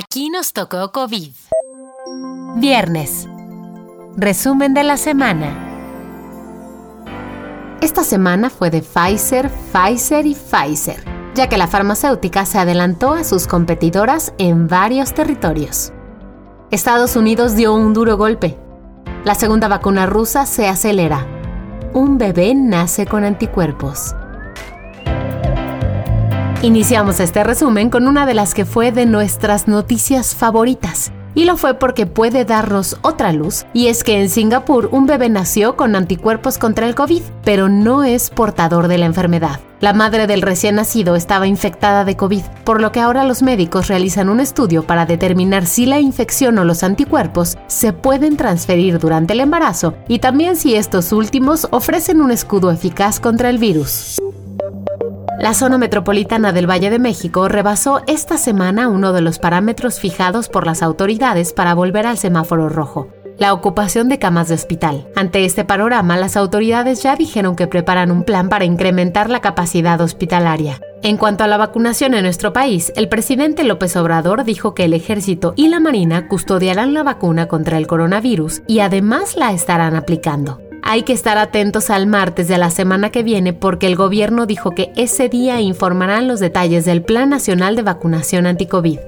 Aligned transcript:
Aquí 0.00 0.30
nos 0.30 0.52
tocó 0.52 0.92
COVID. 0.92 1.32
Viernes. 2.58 3.26
Resumen 4.16 4.72
de 4.72 4.84
la 4.84 4.96
semana. 4.96 5.48
Esta 7.80 8.04
semana 8.04 8.48
fue 8.48 8.70
de 8.70 8.80
Pfizer, 8.80 9.50
Pfizer 9.72 10.24
y 10.24 10.36
Pfizer, 10.36 11.02
ya 11.34 11.48
que 11.48 11.58
la 11.58 11.66
farmacéutica 11.66 12.46
se 12.46 12.58
adelantó 12.58 13.12
a 13.12 13.24
sus 13.24 13.48
competidoras 13.48 14.34
en 14.38 14.68
varios 14.68 15.14
territorios. 15.14 15.92
Estados 16.70 17.16
Unidos 17.16 17.56
dio 17.56 17.74
un 17.74 17.92
duro 17.92 18.16
golpe. 18.16 18.56
La 19.24 19.34
segunda 19.34 19.66
vacuna 19.66 20.06
rusa 20.06 20.46
se 20.46 20.68
acelera. 20.68 21.26
Un 21.92 22.18
bebé 22.18 22.54
nace 22.54 23.04
con 23.04 23.24
anticuerpos. 23.24 24.14
Iniciamos 26.60 27.20
este 27.20 27.44
resumen 27.44 27.88
con 27.88 28.08
una 28.08 28.26
de 28.26 28.34
las 28.34 28.52
que 28.52 28.64
fue 28.64 28.90
de 28.90 29.06
nuestras 29.06 29.68
noticias 29.68 30.34
favoritas. 30.34 31.12
Y 31.36 31.44
lo 31.44 31.56
fue 31.56 31.74
porque 31.74 32.04
puede 32.06 32.44
darnos 32.44 32.96
otra 33.02 33.32
luz, 33.32 33.64
y 33.72 33.86
es 33.86 34.02
que 34.02 34.20
en 34.20 34.28
Singapur 34.28 34.88
un 34.90 35.06
bebé 35.06 35.28
nació 35.28 35.76
con 35.76 35.94
anticuerpos 35.94 36.58
contra 36.58 36.88
el 36.88 36.96
COVID, 36.96 37.22
pero 37.44 37.68
no 37.68 38.02
es 38.02 38.30
portador 38.30 38.88
de 38.88 38.98
la 38.98 39.06
enfermedad. 39.06 39.60
La 39.78 39.92
madre 39.92 40.26
del 40.26 40.42
recién 40.42 40.74
nacido 40.74 41.14
estaba 41.14 41.46
infectada 41.46 42.04
de 42.04 42.16
COVID, 42.16 42.42
por 42.64 42.80
lo 42.80 42.90
que 42.90 42.98
ahora 42.98 43.22
los 43.22 43.40
médicos 43.40 43.86
realizan 43.86 44.28
un 44.28 44.40
estudio 44.40 44.82
para 44.82 45.06
determinar 45.06 45.64
si 45.64 45.86
la 45.86 46.00
infección 46.00 46.58
o 46.58 46.64
los 46.64 46.82
anticuerpos 46.82 47.56
se 47.68 47.92
pueden 47.92 48.36
transferir 48.36 48.98
durante 48.98 49.34
el 49.34 49.40
embarazo 49.40 49.94
y 50.08 50.18
también 50.18 50.56
si 50.56 50.74
estos 50.74 51.12
últimos 51.12 51.68
ofrecen 51.70 52.20
un 52.20 52.32
escudo 52.32 52.72
eficaz 52.72 53.20
contra 53.20 53.48
el 53.48 53.58
virus. 53.58 54.18
La 55.38 55.54
zona 55.54 55.78
metropolitana 55.78 56.52
del 56.52 56.68
Valle 56.68 56.90
de 56.90 56.98
México 56.98 57.48
rebasó 57.48 58.02
esta 58.08 58.36
semana 58.38 58.88
uno 58.88 59.12
de 59.12 59.20
los 59.20 59.38
parámetros 59.38 60.00
fijados 60.00 60.48
por 60.48 60.66
las 60.66 60.82
autoridades 60.82 61.52
para 61.52 61.74
volver 61.74 62.08
al 62.08 62.18
semáforo 62.18 62.68
rojo, 62.68 63.06
la 63.38 63.52
ocupación 63.52 64.08
de 64.08 64.18
camas 64.18 64.48
de 64.48 64.56
hospital. 64.56 65.06
Ante 65.14 65.44
este 65.44 65.64
panorama, 65.64 66.16
las 66.16 66.36
autoridades 66.36 67.04
ya 67.04 67.14
dijeron 67.14 67.54
que 67.54 67.68
preparan 67.68 68.10
un 68.10 68.24
plan 68.24 68.48
para 68.48 68.64
incrementar 68.64 69.30
la 69.30 69.40
capacidad 69.40 70.00
hospitalaria. 70.00 70.80
En 71.04 71.16
cuanto 71.16 71.44
a 71.44 71.46
la 71.46 71.56
vacunación 71.56 72.14
en 72.14 72.24
nuestro 72.24 72.52
país, 72.52 72.92
el 72.96 73.08
presidente 73.08 73.62
López 73.62 73.94
Obrador 73.94 74.42
dijo 74.42 74.74
que 74.74 74.86
el 74.86 74.92
ejército 74.92 75.52
y 75.54 75.68
la 75.68 75.78
marina 75.78 76.26
custodiarán 76.26 76.94
la 76.94 77.04
vacuna 77.04 77.46
contra 77.46 77.78
el 77.78 77.86
coronavirus 77.86 78.62
y 78.66 78.80
además 78.80 79.36
la 79.36 79.52
estarán 79.52 79.94
aplicando. 79.94 80.60
Hay 80.90 81.02
que 81.02 81.12
estar 81.12 81.36
atentos 81.36 81.90
al 81.90 82.06
martes 82.06 82.48
de 82.48 82.56
la 82.56 82.70
semana 82.70 83.10
que 83.10 83.22
viene 83.22 83.52
porque 83.52 83.86
el 83.86 83.94
gobierno 83.94 84.46
dijo 84.46 84.70
que 84.70 84.90
ese 84.96 85.28
día 85.28 85.60
informarán 85.60 86.28
los 86.28 86.40
detalles 86.40 86.86
del 86.86 87.02
Plan 87.02 87.28
Nacional 87.28 87.76
de 87.76 87.82
Vacunación 87.82 88.46
Anticovid. 88.46 88.98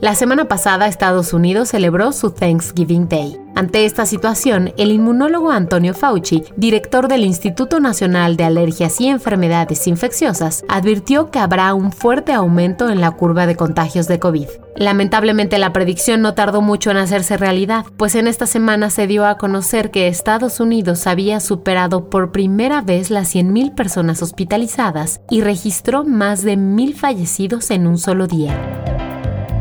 La 0.00 0.14
semana 0.14 0.46
pasada 0.46 0.86
Estados 0.86 1.34
Unidos 1.34 1.68
celebró 1.68 2.12
su 2.12 2.30
Thanksgiving 2.30 3.06
Day. 3.06 3.38
Ante 3.54 3.84
esta 3.84 4.06
situación, 4.06 4.72
el 4.78 4.92
inmunólogo 4.92 5.50
Antonio 5.50 5.92
Fauci, 5.92 6.42
director 6.56 7.06
del 7.06 7.22
Instituto 7.22 7.80
Nacional 7.80 8.38
de 8.38 8.44
Alergias 8.44 8.98
y 8.98 9.08
Enfermedades 9.08 9.86
Infecciosas, 9.86 10.64
advirtió 10.70 11.30
que 11.30 11.38
habrá 11.38 11.74
un 11.74 11.92
fuerte 11.92 12.32
aumento 12.32 12.88
en 12.88 13.02
la 13.02 13.10
curva 13.10 13.46
de 13.46 13.56
contagios 13.56 14.08
de 14.08 14.18
COVID. 14.18 14.46
Lamentablemente 14.74 15.58
la 15.58 15.74
predicción 15.74 16.22
no 16.22 16.32
tardó 16.32 16.62
mucho 16.62 16.90
en 16.90 16.96
hacerse 16.96 17.36
realidad, 17.36 17.84
pues 17.98 18.14
en 18.14 18.26
esta 18.26 18.46
semana 18.46 18.88
se 18.88 19.06
dio 19.06 19.26
a 19.26 19.36
conocer 19.36 19.90
que 19.90 20.08
Estados 20.08 20.60
Unidos 20.60 21.06
había 21.06 21.40
superado 21.40 22.08
por 22.08 22.32
primera 22.32 22.80
vez 22.80 23.10
las 23.10 23.34
100.000 23.34 23.74
personas 23.74 24.22
hospitalizadas 24.22 25.20
y 25.28 25.42
registró 25.42 26.04
más 26.04 26.42
de 26.42 26.56
1.000 26.56 26.94
fallecidos 26.94 27.70
en 27.70 27.86
un 27.86 27.98
solo 27.98 28.26
día. 28.26 28.89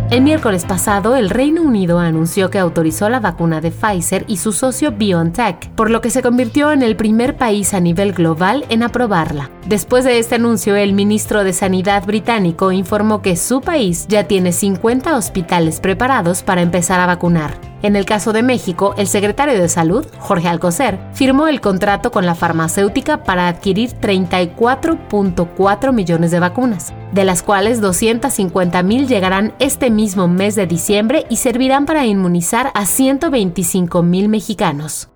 El 0.09 0.21
miércoles 0.21 0.65
pasado, 0.65 1.15
el 1.15 1.29
Reino 1.29 1.61
Unido 1.61 1.99
anunció 1.99 2.49
que 2.49 2.57
autorizó 2.57 3.09
la 3.09 3.19
vacuna 3.19 3.61
de 3.61 3.69
Pfizer 3.69 4.25
y 4.27 4.37
su 4.37 4.53
socio 4.53 4.91
BioNTech, 4.91 5.69
por 5.75 5.91
lo 5.91 6.01
que 6.01 6.09
se 6.09 6.23
convirtió 6.23 6.71
en 6.71 6.81
el 6.81 6.95
primer 6.95 7.37
país 7.37 7.75
a 7.75 7.79
nivel 7.79 8.13
global 8.13 8.65
en 8.69 8.81
aprobarla. 8.81 9.51
Después 9.67 10.05
de 10.05 10.17
este 10.17 10.33
anuncio, 10.33 10.75
el 10.75 10.93
ministro 10.93 11.43
de 11.43 11.53
Sanidad 11.53 12.07
británico 12.07 12.71
informó 12.71 13.21
que 13.21 13.35
su 13.35 13.61
país 13.61 14.07
ya 14.07 14.23
tiene 14.23 14.51
50 14.51 15.15
hospitales 15.15 15.79
preparados 15.79 16.41
para 16.41 16.63
empezar 16.63 16.99
a 16.99 17.05
vacunar. 17.05 17.53
En 17.83 17.95
el 17.95 18.05
caso 18.05 18.33
de 18.33 18.41
México, 18.41 18.95
el 18.97 19.07
secretario 19.07 19.61
de 19.61 19.69
Salud, 19.69 20.07
Jorge 20.17 20.47
Alcocer, 20.47 20.97
firmó 21.13 21.47
el 21.47 21.61
contrato 21.61 22.11
con 22.11 22.25
la 22.25 22.33
farmacéutica 22.33 23.23
para 23.23 23.47
adquirir 23.47 23.91
34.4 23.91 25.93
millones 25.93 26.31
de 26.31 26.39
vacunas, 26.39 26.93
de 27.11 27.23
las 27.23 27.43
cuales 27.43 27.81
250 27.81 28.83
mil 28.83 29.07
llegarán 29.07 29.53
este 29.59 29.89
mismo 29.89 30.27
mes 30.27 30.55
de 30.55 30.67
diciembre 30.67 31.25
y 31.29 31.37
servirán 31.37 31.85
para 31.85 32.05
inmunizar 32.05 32.71
a 32.75 32.85
125 32.85 34.03
mil 34.03 34.29
mexicanos. 34.29 35.09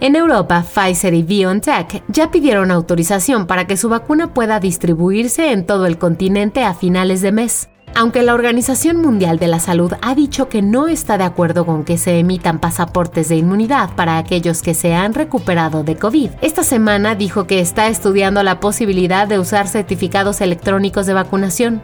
En 0.00 0.14
Europa, 0.14 0.62
Pfizer 0.62 1.14
y 1.14 1.22
BioNTech 1.22 2.04
ya 2.08 2.30
pidieron 2.30 2.70
autorización 2.70 3.46
para 3.46 3.66
que 3.66 3.78
su 3.78 3.88
vacuna 3.88 4.34
pueda 4.34 4.60
distribuirse 4.60 5.52
en 5.52 5.64
todo 5.64 5.86
el 5.86 5.96
continente 5.96 6.64
a 6.64 6.74
finales 6.74 7.22
de 7.22 7.32
mes. 7.32 7.70
Aunque 7.98 8.22
la 8.22 8.34
Organización 8.34 8.98
Mundial 8.98 9.38
de 9.38 9.46
la 9.46 9.58
Salud 9.58 9.94
ha 10.02 10.14
dicho 10.14 10.50
que 10.50 10.60
no 10.60 10.86
está 10.86 11.16
de 11.16 11.24
acuerdo 11.24 11.64
con 11.64 11.82
que 11.82 11.96
se 11.96 12.18
emitan 12.18 12.58
pasaportes 12.58 13.30
de 13.30 13.36
inmunidad 13.36 13.94
para 13.96 14.18
aquellos 14.18 14.60
que 14.60 14.74
se 14.74 14.94
han 14.94 15.14
recuperado 15.14 15.82
de 15.82 15.96
COVID, 15.96 16.32
esta 16.42 16.62
semana 16.62 17.14
dijo 17.14 17.46
que 17.46 17.58
está 17.58 17.88
estudiando 17.88 18.42
la 18.42 18.60
posibilidad 18.60 19.26
de 19.26 19.38
usar 19.38 19.66
certificados 19.66 20.42
electrónicos 20.42 21.06
de 21.06 21.14
vacunación. 21.14 21.82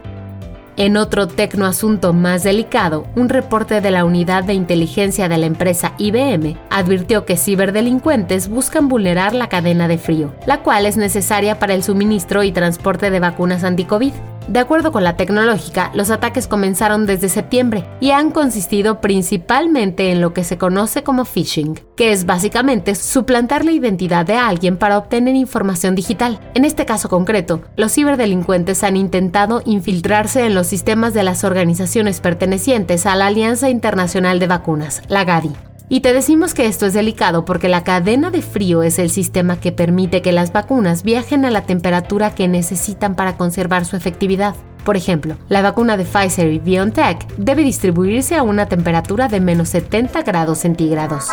En 0.77 0.97
otro 0.97 1.27
tecnoasunto 1.27 2.13
más 2.13 2.43
delicado, 2.43 3.07
un 3.15 3.27
reporte 3.27 3.81
de 3.81 3.89
la 3.89 4.05
unidad 4.05 4.43
de 4.43 4.53
inteligencia 4.53 5.27
de 5.27 5.39
la 5.39 5.47
empresa 5.47 5.93
IBM 5.97 6.57
advirtió 6.69 7.25
que 7.25 7.37
ciberdelincuentes 7.37 8.49
buscan 8.49 8.87
vulnerar 8.87 9.33
la 9.33 9.49
cadena 9.49 9.87
de 9.87 9.97
frío, 9.97 10.31
la 10.45 10.61
cual 10.61 10.85
es 10.85 10.95
necesaria 10.95 11.57
para 11.57 11.73
el 11.73 11.83
suministro 11.83 12.43
y 12.43 12.51
transporte 12.51 13.09
de 13.09 13.19
vacunas 13.19 13.63
anti-COVID. 13.63 14.13
De 14.47 14.59
acuerdo 14.59 14.91
con 14.91 15.03
la 15.03 15.15
tecnológica, 15.15 15.91
los 15.93 16.11
ataques 16.11 16.47
comenzaron 16.47 17.05
desde 17.05 17.29
septiembre 17.29 17.85
y 18.01 18.11
han 18.11 18.31
consistido 18.31 18.99
principalmente 18.99 20.11
en 20.11 20.19
lo 20.19 20.33
que 20.33 20.43
se 20.43 20.57
conoce 20.57 21.03
como 21.03 21.25
phishing, 21.25 21.79
que 21.95 22.11
es 22.11 22.25
básicamente 22.25 22.95
suplantar 22.95 23.63
la 23.63 23.71
identidad 23.71 24.25
de 24.25 24.35
alguien 24.35 24.77
para 24.77 24.97
obtener 24.97 25.35
información 25.35 25.95
digital. 25.95 26.39
En 26.55 26.65
este 26.65 26.85
caso 26.85 27.07
concreto, 27.07 27.61
los 27.77 27.93
ciberdelincuentes 27.93 28.83
han 28.83 28.97
intentado 28.97 29.61
infiltrarse 29.65 30.45
en 30.45 30.55
los 30.55 30.67
sistemas 30.67 31.13
de 31.13 31.23
las 31.23 31.43
organizaciones 31.43 32.19
pertenecientes 32.19 33.05
a 33.05 33.15
la 33.15 33.27
Alianza 33.27 33.69
Internacional 33.69 34.39
de 34.39 34.47
Vacunas, 34.47 35.01
la 35.07 35.23
GAVI 35.23 35.51
y 35.89 36.01
te 36.01 36.13
decimos 36.13 36.53
que 36.53 36.65
esto 36.65 36.85
es 36.85 36.93
delicado 36.93 37.45
porque 37.45 37.69
la 37.69 37.83
cadena 37.83 38.31
de 38.31 38.41
frío 38.41 38.83
es 38.83 38.99
el 38.99 39.09
sistema 39.09 39.59
que 39.59 39.71
permite 39.71 40.21
que 40.21 40.31
las 40.31 40.53
vacunas 40.53 41.03
viajen 41.03 41.45
a 41.45 41.51
la 41.51 41.65
temperatura 41.65 42.33
que 42.33 42.47
necesitan 42.47 43.15
para 43.15 43.37
conservar 43.37 43.85
su 43.85 43.95
efectividad. 43.95 44.55
Por 44.83 44.97
ejemplo, 44.97 45.37
la 45.49 45.61
vacuna 45.61 45.95
de 45.95 46.05
Pfizer 46.05 46.51
y 46.51 46.59
BioNTech 46.59 47.35
debe 47.37 47.63
distribuirse 47.63 48.35
a 48.35 48.43
una 48.43 48.65
temperatura 48.65 49.27
de 49.27 49.39
menos 49.39 49.69
70 49.69 50.23
grados 50.23 50.59
centígrados. 50.59 51.29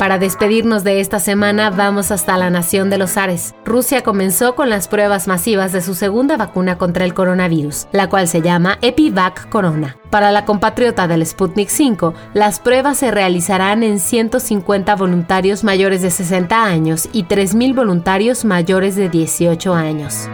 Para 0.00 0.18
despedirnos 0.18 0.82
de 0.82 1.00
esta 1.00 1.18
semana 1.18 1.68
vamos 1.68 2.10
hasta 2.10 2.38
la 2.38 2.48
nación 2.48 2.88
de 2.88 2.96
los 2.96 3.18
Ares. 3.18 3.54
Rusia 3.66 4.02
comenzó 4.02 4.54
con 4.54 4.70
las 4.70 4.88
pruebas 4.88 5.28
masivas 5.28 5.72
de 5.72 5.82
su 5.82 5.94
segunda 5.94 6.38
vacuna 6.38 6.78
contra 6.78 7.04
el 7.04 7.12
coronavirus, 7.12 7.86
la 7.92 8.08
cual 8.08 8.26
se 8.26 8.40
llama 8.40 8.78
Epivac 8.80 9.50
Corona. 9.50 9.98
Para 10.08 10.32
la 10.32 10.46
compatriota 10.46 11.06
del 11.06 11.26
Sputnik 11.26 11.68
5, 11.68 12.14
las 12.32 12.60
pruebas 12.60 12.96
se 12.96 13.10
realizarán 13.10 13.82
en 13.82 14.00
150 14.00 14.96
voluntarios 14.96 15.64
mayores 15.64 16.00
de 16.00 16.10
60 16.10 16.64
años 16.64 17.06
y 17.12 17.24
3.000 17.24 17.74
voluntarios 17.74 18.46
mayores 18.46 18.96
de 18.96 19.10
18 19.10 19.74
años. 19.74 20.30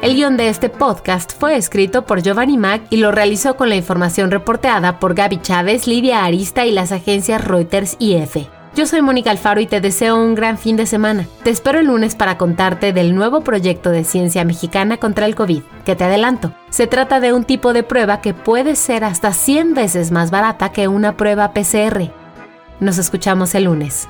El 0.00 0.14
guion 0.14 0.36
de 0.36 0.48
este 0.48 0.68
podcast 0.68 1.32
fue 1.36 1.56
escrito 1.56 2.02
por 2.06 2.22
Giovanni 2.22 2.56
Mac 2.56 2.82
y 2.88 2.98
lo 2.98 3.10
realizó 3.10 3.56
con 3.56 3.68
la 3.68 3.74
información 3.74 4.30
reporteada 4.30 5.00
por 5.00 5.14
Gaby 5.14 5.42
Chávez, 5.42 5.88
Lidia 5.88 6.24
Arista 6.24 6.64
y 6.64 6.70
las 6.70 6.92
agencias 6.92 7.44
Reuters 7.44 7.96
y 7.98 8.14
EFE. 8.14 8.46
Yo 8.76 8.86
soy 8.86 9.02
Mónica 9.02 9.32
Alfaro 9.32 9.60
y 9.60 9.66
te 9.66 9.80
deseo 9.80 10.16
un 10.16 10.36
gran 10.36 10.56
fin 10.56 10.76
de 10.76 10.86
semana. 10.86 11.26
Te 11.42 11.50
espero 11.50 11.80
el 11.80 11.86
lunes 11.86 12.14
para 12.14 12.38
contarte 12.38 12.92
del 12.92 13.12
nuevo 13.12 13.40
proyecto 13.40 13.90
de 13.90 14.04
ciencia 14.04 14.44
mexicana 14.44 14.98
contra 14.98 15.26
el 15.26 15.34
COVID, 15.34 15.62
que 15.84 15.96
te 15.96 16.04
adelanto. 16.04 16.52
Se 16.70 16.86
trata 16.86 17.18
de 17.18 17.32
un 17.32 17.42
tipo 17.42 17.72
de 17.72 17.82
prueba 17.82 18.20
que 18.20 18.34
puede 18.34 18.76
ser 18.76 19.02
hasta 19.02 19.32
100 19.32 19.74
veces 19.74 20.12
más 20.12 20.30
barata 20.30 20.70
que 20.70 20.86
una 20.86 21.16
prueba 21.16 21.52
PCR. 21.52 22.12
Nos 22.78 22.98
escuchamos 22.98 23.52
el 23.56 23.64
lunes. 23.64 24.08